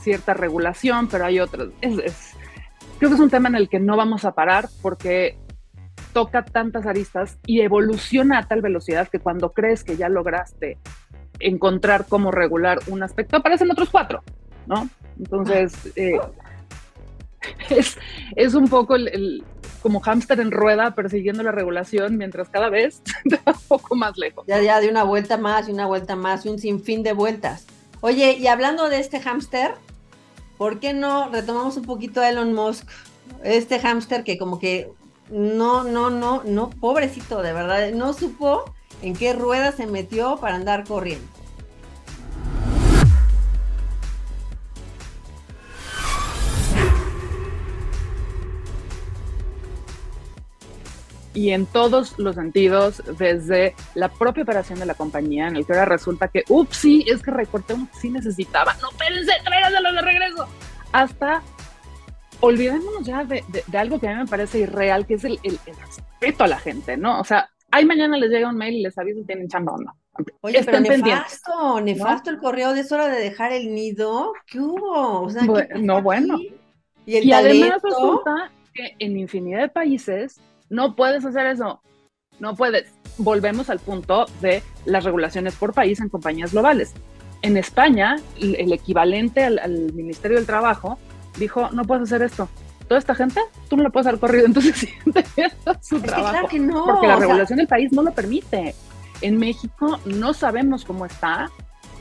cierta 0.00 0.34
regulación, 0.34 1.08
pero 1.08 1.24
hay 1.24 1.40
otras. 1.40 1.68
Es, 1.80 2.34
creo 2.98 3.10
que 3.10 3.14
es 3.14 3.20
un 3.20 3.30
tema 3.30 3.48
en 3.48 3.54
el 3.54 3.68
que 3.68 3.80
no 3.80 3.96
vamos 3.96 4.24
a 4.24 4.32
parar 4.32 4.68
porque 4.82 5.38
toca 6.14 6.44
tantas 6.44 6.86
aristas 6.86 7.38
y 7.44 7.60
evoluciona 7.60 8.38
a 8.38 8.48
tal 8.48 8.62
velocidad 8.62 9.08
que 9.08 9.18
cuando 9.18 9.52
crees 9.52 9.84
que 9.84 9.98
ya 9.98 10.08
lograste 10.08 10.78
encontrar 11.40 12.06
cómo 12.08 12.30
regular 12.30 12.78
un 12.86 13.02
aspecto, 13.02 13.36
aparecen 13.36 13.70
otros 13.70 13.90
cuatro. 13.90 14.22
¿no? 14.66 14.88
Entonces, 15.18 15.74
eh, 15.96 16.18
es, 17.68 17.98
es, 18.36 18.54
un 18.54 18.68
poco 18.68 18.96
el, 18.96 19.44
como 19.82 20.00
hámster 20.00 20.40
en 20.40 20.50
rueda 20.50 20.94
persiguiendo 20.94 21.42
la 21.42 21.52
regulación 21.52 22.16
mientras 22.16 22.48
cada 22.48 22.70
vez 22.70 23.02
va 23.32 23.52
un 23.52 23.68
poco 23.68 23.94
más 23.94 24.16
lejos. 24.16 24.46
Ya, 24.46 24.62
ya, 24.62 24.80
de 24.80 24.88
una 24.88 25.04
vuelta 25.04 25.36
más 25.36 25.68
y 25.68 25.72
una 25.72 25.86
vuelta 25.86 26.16
más 26.16 26.46
y 26.46 26.48
un 26.48 26.58
sinfín 26.58 27.02
de 27.02 27.12
vueltas. 27.12 27.66
Oye, 28.00 28.36
y 28.38 28.46
hablando 28.46 28.88
de 28.88 29.00
este 29.00 29.20
hámster, 29.20 29.72
¿por 30.56 30.78
qué 30.78 30.92
no 30.94 31.30
retomamos 31.30 31.76
un 31.76 31.84
poquito 31.84 32.20
a 32.20 32.28
Elon 32.28 32.54
Musk? 32.54 32.88
Este 33.42 33.80
hámster 33.80 34.24
que 34.24 34.38
como 34.38 34.58
que 34.58 34.90
no, 35.30 35.84
no, 35.84 36.10
no, 36.10 36.42
no, 36.44 36.70
pobrecito, 36.70 37.42
de 37.42 37.52
verdad, 37.52 37.90
no 37.92 38.12
supo 38.12 38.64
en 39.02 39.14
qué 39.14 39.32
rueda 39.32 39.72
se 39.72 39.86
metió 39.86 40.36
para 40.36 40.56
andar 40.56 40.84
corriendo. 40.84 41.34
y 51.34 51.50
en 51.50 51.66
todos 51.66 52.16
los 52.18 52.36
sentidos, 52.36 53.02
desde 53.18 53.74
la 53.94 54.08
propia 54.08 54.44
operación 54.44 54.78
de 54.78 54.86
la 54.86 54.94
compañía, 54.94 55.48
en 55.48 55.56
el 55.56 55.66
que 55.66 55.72
ahora 55.72 55.84
resulta 55.84 56.28
que, 56.28 56.44
ups, 56.48 56.76
sí, 56.76 57.04
es 57.08 57.22
que 57.22 57.32
recorté 57.32 57.74
un 57.74 57.90
sí 58.00 58.08
necesitaba, 58.08 58.74
no, 58.80 58.88
espérense, 58.90 59.32
tráiganlo 59.44 59.92
de 59.92 60.00
regreso, 60.00 60.48
hasta 60.92 61.42
olvidémonos 62.44 63.04
ya 63.04 63.24
de, 63.24 63.42
algo 63.76 63.98
que 63.98 64.08
a 64.08 64.12
mí 64.12 64.20
me 64.22 64.26
parece 64.26 64.60
irreal, 64.60 65.06
que 65.06 65.14
es 65.14 65.24
el, 65.24 65.38
respeto 65.42 66.44
a 66.44 66.48
la 66.48 66.58
gente, 66.58 66.96
¿no? 66.96 67.20
O 67.20 67.24
sea, 67.24 67.48
ahí 67.70 67.84
mañana 67.84 68.18
les 68.18 68.30
llega 68.30 68.50
un 68.50 68.56
mail 68.56 68.74
y 68.74 68.82
les 68.82 68.96
aviso 68.98 69.20
si 69.20 69.26
tienen 69.26 69.48
chamba 69.48 69.72
o 69.72 69.78
no. 69.78 69.96
Oye, 70.42 70.62
pero 70.62 70.80
nefasto, 70.80 71.80
nefasto 71.80 72.30
el 72.30 72.38
correo 72.38 72.72
de 72.72 72.80
eso 72.82 72.94
hora 72.94 73.08
de 73.08 73.20
dejar 73.20 73.52
el 73.52 73.74
nido. 73.74 74.32
¿Qué 74.46 74.60
hubo? 74.60 75.22
O 75.22 75.30
sea, 75.30 75.42
no, 75.76 76.02
bueno. 76.02 76.38
Y, 77.06 77.16
el 77.16 77.24
y 77.24 77.32
además 77.32 77.82
resulta 77.82 78.52
que 78.72 78.94
en 78.98 79.18
infinidad 79.18 79.60
de 79.60 79.68
países 79.68 80.40
no 80.68 80.94
puedes 80.94 81.24
hacer 81.24 81.46
eso. 81.46 81.80
No 82.38 82.54
puedes. 82.54 82.92
Volvemos 83.16 83.70
al 83.70 83.78
punto 83.78 84.26
de 84.40 84.62
las 84.84 85.04
regulaciones 85.04 85.56
por 85.56 85.72
país 85.72 86.00
en 86.00 86.08
compañías 86.08 86.52
globales. 86.52 86.94
En 87.42 87.56
España, 87.56 88.16
el 88.38 88.72
equivalente 88.72 89.44
al, 89.44 89.92
Ministerio 89.92 90.36
del 90.36 90.46
Trabajo 90.46 90.98
dijo, 91.36 91.70
no 91.70 91.84
puedes 91.84 92.04
hacer 92.04 92.22
esto. 92.22 92.48
Toda 92.88 92.98
esta 92.98 93.14
gente, 93.14 93.40
tú 93.68 93.76
no 93.76 93.82
la 93.82 93.90
puedes 93.90 94.06
hacer 94.06 94.20
corrido, 94.20 94.46
entonces 94.46 94.88
su 95.80 96.00
trabajo. 96.00 96.48
Que 96.48 96.58
no, 96.58 96.84
porque 96.84 97.06
la 97.06 97.16
regulación 97.16 97.58
del 97.58 97.68
país 97.68 97.92
no 97.92 98.02
lo 98.02 98.12
permite. 98.12 98.74
En 99.20 99.38
México 99.38 99.98
no 100.04 100.34
sabemos 100.34 100.84
cómo 100.84 101.06
está, 101.06 101.50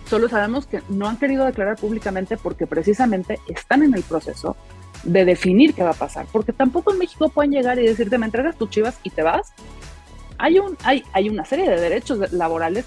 solo 0.10 0.28
sabemos 0.28 0.68
que 0.68 0.82
no 0.90 1.08
han 1.08 1.18
querido 1.18 1.46
declarar 1.46 1.78
públicamente 1.78 2.38
porque 2.38 2.68
precisamente 2.68 3.40
están 3.48 3.84
en 3.84 3.94
el 3.94 4.04
proceso 4.04 4.58
de 5.04 5.26
definir 5.26 5.74
qué 5.74 5.84
va 5.84 5.92
a 5.92 5.96
pasar, 5.96 6.26
porque 6.32 6.54
tampoco 6.54 6.92
en 6.92 7.00
México 7.00 7.30
pueden 7.30 7.52
llegar 7.52 7.80
y 7.80 7.86
decirte, 7.86 8.18
me 8.18 8.26
entregas 8.26 8.58
tus 8.58 8.70
chivas 8.70 9.00
y 9.04 9.10
te 9.10 9.22
vas. 9.22 9.54
Hay, 10.38 10.60
un, 10.60 10.78
hay, 10.84 11.04
hay 11.14 11.30
una 11.30 11.46
serie 11.46 11.70
de 11.70 11.80
derechos 11.80 12.32
laborales 12.34 12.86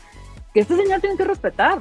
que 0.52 0.60
este 0.60 0.76
señor 0.76 1.00
tiene 1.00 1.16
que 1.16 1.24
respetar. 1.24 1.78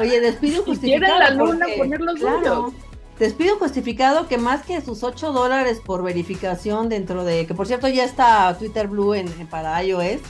Oye, 0.00 0.20
despido 0.20 0.62
justificado. 0.66 1.18
la 1.18 1.30
luna 1.30 1.66
poner 1.76 2.00
los 2.00 2.18
claro, 2.18 2.72
Despido 3.18 3.56
justificado 3.58 4.26
que 4.26 4.38
más 4.38 4.64
que 4.66 4.80
sus 4.80 5.04
8 5.04 5.32
dólares 5.32 5.80
por 5.84 6.02
verificación 6.02 6.88
dentro 6.88 7.24
de, 7.24 7.46
que 7.46 7.54
por 7.54 7.66
cierto 7.68 7.86
ya 7.88 8.04
está 8.04 8.56
Twitter 8.58 8.88
Blue 8.88 9.14
en, 9.14 9.28
para 9.46 9.82
iOS, 9.84 10.20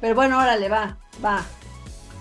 pero 0.00 0.14
bueno, 0.14 0.38
órale, 0.38 0.68
va, 0.68 0.96
va. 1.22 1.44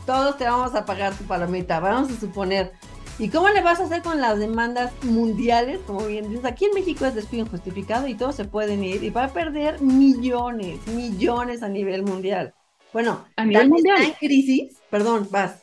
Todos 0.06 0.38
te 0.38 0.44
vamos 0.44 0.76
a 0.76 0.86
pagar 0.86 1.16
tu 1.16 1.24
palomita, 1.24 1.80
vamos 1.80 2.12
a 2.12 2.20
suponer. 2.20 2.74
¿Y 3.20 3.30
cómo 3.30 3.48
le 3.50 3.62
vas 3.62 3.80
a 3.80 3.84
hacer 3.84 4.02
con 4.02 4.20
las 4.20 4.38
demandas 4.38 4.92
mundiales? 5.04 5.80
Como 5.88 6.06
bien 6.06 6.30
dices, 6.30 6.44
aquí 6.44 6.66
en 6.66 6.74
México 6.74 7.06
es 7.06 7.16
despido 7.16 7.46
injustificado 7.46 8.08
y 8.08 8.16
todos 8.16 8.36
se 8.36 8.46
pueden 8.46 8.84
ir 8.84 9.04
y 9.04 9.12
va 9.12 9.26
a 9.26 9.34
perder 9.34 9.80
millones, 9.80 10.86
millones 10.88 11.64
a 11.64 11.70
nivel 11.70 12.04
mundial. 12.04 12.54
Bueno, 12.92 13.26
a 13.38 13.46
nivel 13.46 13.70
mundial. 13.70 13.98
Está 14.02 14.10
en 14.10 14.16
crisis, 14.16 14.78
perdón, 14.90 15.28
vas. 15.32 15.62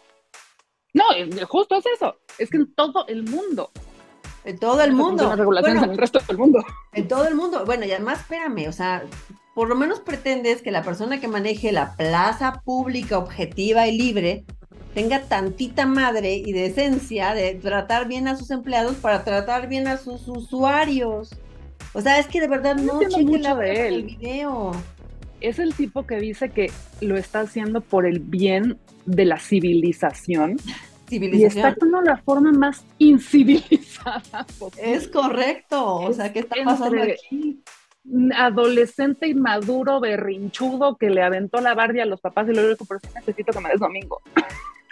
No, 0.94 1.04
justo 1.46 1.76
es 1.76 1.84
eso. 1.94 2.16
Es 2.38 2.48
que 2.48 2.56
en 2.56 2.74
todo 2.74 3.06
el 3.08 3.24
mundo 3.24 3.70
en 4.48 4.58
todo 4.58 4.82
el 4.82 4.92
mundo. 4.92 5.34
regulaciones 5.36 5.82
en 5.82 5.90
el 5.90 5.98
resto 5.98 6.20
del 6.26 6.38
mundo. 6.38 6.64
En 6.94 7.06
todo 7.06 7.28
el 7.28 7.34
mundo. 7.34 7.64
Bueno, 7.66 7.84
y 7.84 7.92
además, 7.92 8.20
espérame, 8.20 8.66
o 8.66 8.72
sea, 8.72 9.04
por 9.54 9.68
lo 9.68 9.74
menos 9.74 10.00
pretendes 10.00 10.62
que 10.62 10.70
la 10.70 10.82
persona 10.82 11.20
que 11.20 11.28
maneje 11.28 11.70
la 11.70 11.96
plaza 11.96 12.62
pública 12.64 13.18
objetiva 13.18 13.86
y 13.86 13.98
libre 13.98 14.44
tenga 14.94 15.20
tantita 15.24 15.84
madre 15.84 16.34
y 16.36 16.52
decencia 16.52 17.34
de 17.34 17.56
tratar 17.56 18.08
bien 18.08 18.26
a 18.26 18.36
sus 18.36 18.50
empleados 18.50 18.96
para 18.96 19.22
tratar 19.22 19.68
bien 19.68 19.86
a 19.86 19.98
sus 19.98 20.26
usuarios. 20.26 21.36
O 21.92 22.00
sea, 22.00 22.18
es 22.18 22.26
que 22.26 22.40
de 22.40 22.48
verdad 22.48 22.76
no, 22.76 23.02
no 23.02 23.18
mucho 23.18 23.56
de 23.56 23.86
él. 23.88 23.94
el 23.94 24.02
video. 24.04 24.72
Es 25.42 25.58
el 25.58 25.74
tipo 25.74 26.06
que 26.06 26.16
dice 26.16 26.48
que 26.48 26.72
lo 27.02 27.18
está 27.18 27.40
haciendo 27.40 27.82
por 27.82 28.06
el 28.06 28.18
bien 28.18 28.78
de 29.04 29.26
la 29.26 29.38
civilización 29.38 30.56
y 31.10 31.44
está 31.44 31.74
con 31.74 31.92
la 32.04 32.16
forma 32.18 32.52
más 32.52 32.84
incivilizada. 32.98 34.46
Es 34.78 35.08
correcto. 35.08 35.96
O 35.96 36.12
sea, 36.12 36.32
¿qué 36.32 36.40
está 36.40 36.56
pasando 36.64 37.02
aquí? 37.02 37.62
Adolescente 38.34 39.28
inmaduro, 39.28 40.00
berrinchudo, 40.00 40.96
que 40.96 41.10
le 41.10 41.22
aventó 41.22 41.60
la 41.60 41.74
bardia 41.74 42.04
a 42.04 42.06
los 42.06 42.20
papás 42.20 42.48
y 42.48 42.52
luego 42.52 42.70
dijo, 42.70 42.84
pero 42.86 43.00
sí 43.00 43.08
necesito 43.14 43.52
que 43.52 43.60
me 43.60 43.68
des 43.68 43.80
domingo. 43.80 44.22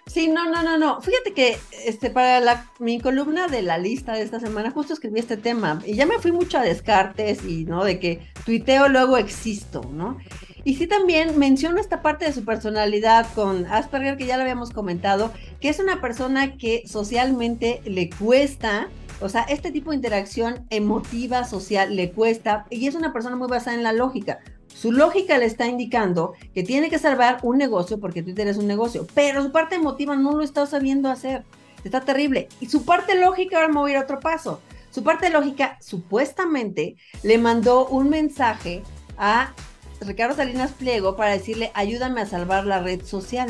Sí, 0.07 0.29
no, 0.29 0.49
no, 0.49 0.63
no, 0.63 0.79
no. 0.79 1.01
Fíjate 1.01 1.33
que 1.33 1.59
este, 1.85 2.11
para 2.11 2.41
la, 2.41 2.71
mi 2.79 3.01
columna 3.01 3.49
de 3.49 3.63
la 3.63 3.77
lista 3.77 4.13
de 4.13 4.23
esta 4.23 4.39
semana 4.39 4.71
justo 4.71 4.93
escribí 4.93 5.19
este 5.19 5.37
tema 5.37 5.83
y 5.85 5.95
ya 5.95 6.07
me 6.07 6.19
fui 6.19 6.31
mucho 6.31 6.59
a 6.59 6.63
descartes 6.63 7.45
y, 7.45 7.65
¿no? 7.65 7.85
De 7.85 7.99
que 7.99 8.21
tuiteo 8.45 8.89
luego 8.89 9.17
existo, 9.17 9.83
¿no? 9.93 10.19
Y 10.67 10.75
sí 10.75 10.89
también 10.89 11.39
menciono 11.39 11.79
esta 11.79 12.03
parte 12.03 12.25
de 12.25 12.33
su 12.33 12.45
personalidad 12.45 13.29
con 13.37 13.67
Asperger, 13.67 14.17
que 14.17 14.27
ya 14.27 14.37
lo 14.37 14.43
habíamos 14.43 14.71
comentado, 14.71 15.33
que 15.61 15.69
es 15.69 15.79
una 15.79 16.01
persona 16.01 16.57
que 16.57 16.83
socialmente 16.89 17.81
le 17.85 18.11
cuesta, 18.11 18.89
o 19.21 19.29
sea, 19.29 19.43
este 19.43 19.71
tipo 19.71 19.91
de 19.91 19.97
interacción 19.97 20.67
emotiva, 20.71 21.45
social, 21.45 21.95
le 21.95 22.11
cuesta, 22.11 22.67
y 22.69 22.89
es 22.89 22.97
una 22.97 23.13
persona 23.13 23.37
muy 23.37 23.47
basada 23.47 23.77
en 23.77 23.85
la 23.85 23.93
lógica. 23.93 24.41
Su 24.67 24.91
lógica 24.91 25.39
le 25.39 25.45
está 25.45 25.69
indicando 25.69 26.33
que 26.53 26.65
tiene 26.65 26.91
que 26.91 26.99
salvar 26.99 27.39
un 27.45 27.59
negocio 27.59 28.01
porque 28.01 28.25
Twitter 28.25 28.49
es 28.49 28.57
un 28.57 28.67
negocio, 28.67 29.07
pero 29.15 29.45
su 29.45 29.53
parte 29.53 29.77
emotiva 29.77 30.17
no 30.17 30.33
lo 30.33 30.43
está 30.43 30.67
sabiendo 30.67 31.09
hacer. 31.09 31.45
Está 31.85 32.01
terrible. 32.01 32.49
Y 32.59 32.67
su 32.67 32.85
parte 32.85 33.15
lógica, 33.15 33.59
ahora 33.59 33.69
me 33.69 33.79
voy 33.79 33.93
a 33.93 33.95
ir 33.95 33.99
a 34.01 34.03
otro 34.03 34.19
paso. 34.19 34.61
Su 34.91 35.05
parte 35.05 35.31
lógica 35.31 35.79
supuestamente 35.81 36.97
le 37.23 37.39
mandó 37.39 37.87
un 37.87 38.09
mensaje 38.09 38.83
a 39.17 39.55
Ricardo 40.01 40.37
Salinas 40.37 40.73
Pliego 40.73 41.17
para 41.17 41.33
decirle, 41.33 41.71
ayúdame 41.75 42.21
a 42.21 42.27
salvar 42.27 42.67
la 42.67 42.81
red 42.81 43.05
social. 43.05 43.49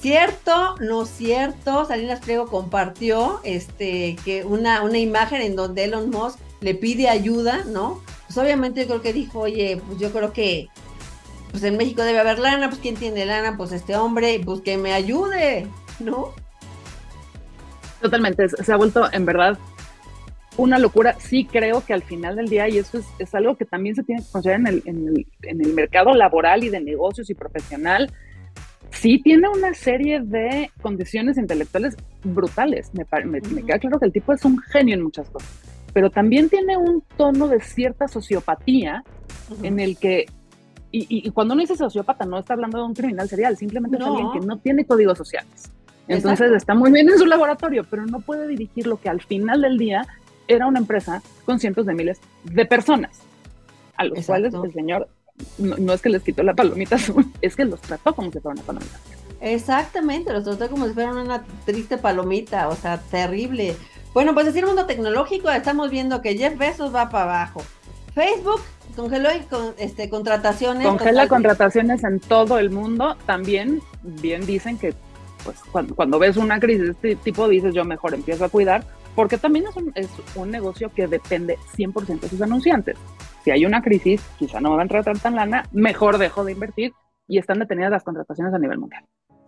¿Cierto? 0.00 0.76
No 0.80 1.04
cierto. 1.04 1.84
Salinas 1.84 2.20
Pliego 2.20 2.46
compartió 2.46 3.40
este, 3.44 4.16
que 4.24 4.44
una, 4.44 4.82
una 4.82 4.98
imagen 4.98 5.42
en 5.42 5.56
donde 5.56 5.84
Elon 5.84 6.10
Musk 6.10 6.38
le 6.60 6.74
pide 6.74 7.08
ayuda, 7.08 7.64
¿no? 7.66 8.02
Pues 8.26 8.38
obviamente 8.38 8.80
yo 8.82 8.86
creo 8.86 9.02
que 9.02 9.12
dijo, 9.12 9.40
oye, 9.40 9.80
pues 9.86 9.98
yo 9.98 10.10
creo 10.12 10.32
que 10.32 10.68
pues 11.50 11.62
en 11.64 11.76
México 11.76 12.02
debe 12.02 12.20
haber 12.20 12.38
lana, 12.38 12.68
pues 12.68 12.80
¿quién 12.80 12.94
tiene 12.94 13.26
lana? 13.26 13.56
Pues 13.56 13.72
este 13.72 13.96
hombre, 13.96 14.40
pues 14.44 14.60
que 14.60 14.78
me 14.78 14.92
ayude, 14.92 15.66
¿no? 15.98 16.32
Totalmente, 18.00 18.48
se 18.48 18.72
ha 18.72 18.76
vuelto 18.76 19.12
en 19.12 19.26
verdad 19.26 19.58
una 20.56 20.78
locura. 20.78 21.16
Sí 21.18 21.44
creo 21.44 21.84
que 21.84 21.92
al 21.92 22.02
final 22.02 22.36
del 22.36 22.48
día, 22.48 22.68
y 22.68 22.78
eso 22.78 23.00
es, 23.18 23.34
algo 23.34 23.56
que 23.56 23.64
también 23.64 23.94
se 23.94 24.02
tiene 24.02 24.22
que 24.22 24.30
considerar 24.30 24.60
en 24.60 24.66
el, 24.66 24.82
en, 25.42 25.60
el, 25.60 25.74
mercado 25.74 26.14
laboral 26.14 26.64
y 26.64 26.68
de 26.68 26.80
negocios 26.80 27.30
y 27.30 27.34
profesional, 27.34 28.12
sí 28.90 29.20
tiene 29.22 29.48
una 29.48 29.74
serie 29.74 30.20
de 30.20 30.70
condiciones 30.82 31.38
intelectuales 31.38 31.96
brutales. 32.24 32.90
Me, 32.94 33.04
me, 33.24 33.40
queda 33.62 33.78
claro 33.78 33.98
que 33.98 34.06
el 34.06 34.12
tipo 34.12 34.32
es 34.32 34.44
un 34.44 34.58
genio 34.58 34.94
en 34.94 35.02
muchas 35.02 35.30
cosas, 35.30 35.48
pero 35.92 36.10
también 36.10 36.48
tiene 36.48 36.76
un 36.76 37.02
tono 37.16 37.48
de 37.48 37.60
cierta 37.60 38.08
sociopatía 38.08 39.04
en 39.62 39.80
el 39.80 39.96
que, 39.96 40.26
y, 40.92 41.30
cuando 41.30 41.54
uno 41.54 41.60
dice 41.60 41.76
sociópata 41.76 42.24
no 42.24 42.38
está 42.38 42.54
hablando 42.54 42.78
de 42.78 42.84
un 42.84 42.94
criminal 42.94 43.28
serial, 43.28 43.56
simplemente 43.56 43.96
es 43.96 44.04
alguien 44.04 44.32
que 44.32 44.40
no 44.40 44.58
tiene 44.58 44.84
códigos 44.84 45.16
sociales. 45.16 45.70
Entonces 46.08 46.50
está 46.52 46.74
muy 46.74 46.90
bien 46.90 47.08
en 47.08 47.18
su 47.18 47.26
laboratorio, 47.26 47.86
pero 47.88 48.04
no 48.04 48.20
puede 48.20 48.48
dirigir 48.48 48.88
lo 48.88 49.00
que 49.00 49.08
al 49.08 49.20
final 49.20 49.60
del 49.62 49.78
día 49.78 50.02
era 50.50 50.66
una 50.66 50.78
empresa 50.78 51.22
con 51.44 51.60
cientos 51.60 51.86
de 51.86 51.94
miles 51.94 52.20
de 52.44 52.66
personas, 52.66 53.20
a 53.96 54.04
los 54.04 54.26
cuales 54.26 54.52
el 54.52 54.72
señor 54.72 55.08
no, 55.58 55.92
es 55.92 56.02
que 56.02 56.10
les 56.10 56.22
quitó 56.22 56.42
la 56.42 56.54
palomita 56.54 56.96
azul, 56.96 57.26
es 57.40 57.56
que 57.56 57.64
los 57.64 57.80
trató 57.80 58.14
como 58.14 58.30
si 58.30 58.40
fuera 58.40 58.54
una 58.54 58.62
palomita. 58.62 58.98
Exactamente, 59.40 60.32
los 60.32 60.44
trató 60.44 60.68
como 60.68 60.86
si 60.86 60.92
fueran 60.92 61.16
una 61.16 61.44
triste 61.64 61.96
palomita, 61.96 62.68
o 62.68 62.76
sea, 62.76 62.98
terrible. 62.98 63.76
Bueno, 64.12 64.34
pues 64.34 64.46
decir 64.46 64.66
mundo 64.66 64.86
tecnológico, 64.86 65.48
estamos 65.50 65.90
viendo 65.90 66.20
que 66.20 66.36
Jeff 66.36 66.58
Bezos 66.58 66.94
va 66.94 67.08
para 67.08 67.24
abajo. 67.24 67.62
Facebook 68.12 68.60
congeló 68.96 69.28
con, 69.48 69.72
este, 69.78 70.10
contrataciones. 70.10 70.86
Congela 70.86 71.28
contrataciones 71.28 72.02
en 72.04 72.18
todo 72.18 72.58
el 72.58 72.70
mundo. 72.70 73.16
También, 73.24 73.80
bien 74.02 74.44
dicen 74.44 74.78
que 74.78 74.94
pues 75.44 75.58
cuando, 75.70 75.94
cuando 75.94 76.18
ves 76.18 76.36
una 76.36 76.60
crisis 76.60 76.82
de 76.82 76.90
este 76.90 77.16
tipo, 77.16 77.48
dices 77.48 77.72
yo 77.72 77.84
mejor 77.84 78.12
empiezo 78.12 78.44
a 78.44 78.48
cuidar 78.50 78.84
porque 79.14 79.38
también 79.38 79.66
es 79.66 79.76
un, 79.76 79.92
es 79.94 80.08
un 80.34 80.50
negocio 80.50 80.92
que 80.92 81.06
depende 81.06 81.58
100% 81.76 82.20
de 82.20 82.28
sus 82.28 82.40
anunciantes. 82.42 82.96
Si 83.44 83.50
hay 83.50 83.64
una 83.64 83.82
crisis, 83.82 84.22
quizá 84.38 84.60
no 84.60 84.70
me 84.70 84.76
va 84.76 84.82
a 84.82 84.84
entrar 84.84 85.04
tanta 85.04 85.30
lana, 85.30 85.68
mejor 85.72 86.18
dejo 86.18 86.44
de 86.44 86.52
invertir 86.52 86.92
y 87.26 87.38
están 87.38 87.58
detenidas 87.58 87.90
las 87.90 88.04
contrataciones 88.04 88.52
a 88.52 88.58
nivel 88.58 88.78
mundial. 88.78 89.04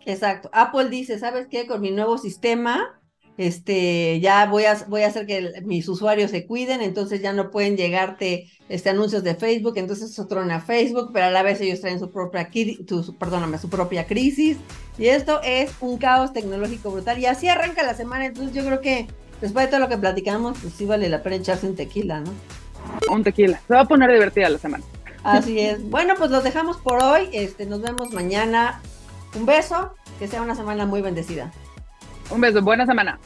Exacto. 0.07 0.51
Apple 0.53 0.89
dice, 0.89 1.19
¿sabes 1.19 1.47
qué? 1.49 1.67
Con 1.67 1.81
mi 1.81 1.91
nuevo 1.91 2.19
sistema, 2.19 3.01
este, 3.37 4.21
ya 4.21 4.47
voy 4.47 4.65
a, 4.65 4.77
voy 4.89 5.03
a 5.03 5.09
hacer 5.09 5.27
que 5.27 5.63
mis 5.65 5.89
usuarios 5.89 6.31
se 6.31 6.47
cuiden, 6.47 6.83
entonces 6.83 7.23
ya 7.23 7.33
no 7.33 7.51
pueden 7.51 7.77
llegarte 7.77 8.51
este, 8.69 8.91
anuncios 8.91 9.25
de 9.25 9.35
Facebook, 9.35 9.75
entonces 9.77 10.11
eso 10.11 10.27
trona 10.27 10.61
Facebook, 10.61 11.11
pero 11.13 11.27
a 11.27 11.31
la 11.31 11.43
vez 11.43 11.61
ellos 11.61 11.81
traen 11.81 11.99
su 11.99 12.11
propia, 12.11 12.51
perdóname, 13.19 13.59
su 13.59 13.71
propia 13.71 14.07
crisis, 14.07 14.59
y 14.99 15.07
esto 15.07 15.41
es 15.43 15.73
un 15.81 15.99
caos 15.99 16.33
tecnológico 16.33 16.91
brutal, 16.91 17.19
y 17.19 17.27
así 17.27 17.49
arranca 17.49 17.83
la 17.83 17.95
semana, 17.95 18.27
entonces 18.27 18.55
yo 18.55 18.65
creo 18.65 18.81
que 18.81 19.07
después 19.43 19.67
de 19.67 19.71
todo 19.71 19.81
lo 19.81 19.89
que 19.89 19.99
platicamos, 19.99 20.57
pues 20.63 20.73
sí 20.73 20.87
vale 20.87 21.11
la 21.11 21.23
pena 21.23 21.37
echarse 21.37 21.67
un 21.67 21.77
tequila, 21.77 22.21
¿no? 22.21 22.31
Un 23.11 23.23
tequila. 23.23 23.61
Se 23.69 23.75
va 23.75 23.81
a 23.81 23.85
poner 23.85 24.11
divertida 24.11 24.49
la 24.49 24.59
semana. 24.59 24.85
Así 25.23 25.59
es. 25.61 25.89
Bueno, 25.91 26.15
pues 26.17 26.31
los 26.31 26.43
dejamos 26.43 26.79
por 26.79 27.03
hoy. 27.03 27.29
Este, 27.33 27.67
nos 27.67 27.83
vemos 27.83 28.13
mañana. 28.13 28.81
Un 29.35 29.45
beso. 29.45 29.95
Que 30.19 30.29
sea 30.29 30.41
una 30.43 30.55
semana 30.55 30.87
muy 30.87 31.03
bendecida. 31.03 31.53
Un 32.31 32.41
beso. 32.41 32.63
Buena 32.63 32.87
semana. 32.87 33.19